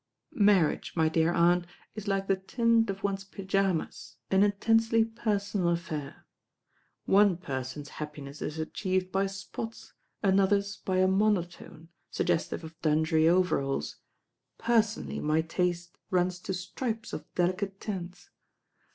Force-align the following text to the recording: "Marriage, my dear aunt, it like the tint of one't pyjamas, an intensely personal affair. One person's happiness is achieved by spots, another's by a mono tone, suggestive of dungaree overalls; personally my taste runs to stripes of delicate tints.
"Marriage, 0.33 0.93
my 0.95 1.07
dear 1.09 1.31
aunt, 1.31 1.67
it 1.93 2.07
like 2.07 2.25
the 2.25 2.35
tint 2.35 2.89
of 2.89 3.03
one't 3.03 3.29
pyjamas, 3.29 4.15
an 4.31 4.41
intensely 4.41 5.05
personal 5.05 5.69
affair. 5.69 6.25
One 7.05 7.37
person's 7.37 7.89
happiness 7.89 8.41
is 8.41 8.57
achieved 8.57 9.11
by 9.11 9.27
spots, 9.27 9.93
another's 10.23 10.77
by 10.77 10.97
a 10.97 11.07
mono 11.07 11.43
tone, 11.43 11.89
suggestive 12.09 12.63
of 12.63 12.81
dungaree 12.81 13.27
overalls; 13.27 13.97
personally 14.57 15.19
my 15.19 15.43
taste 15.43 15.95
runs 16.09 16.39
to 16.39 16.53
stripes 16.55 17.13
of 17.13 17.31
delicate 17.35 17.79
tints. 17.79 18.31